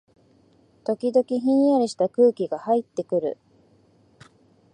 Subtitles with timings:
[0.83, 3.37] 時々、ひんやりした空気がはいってくる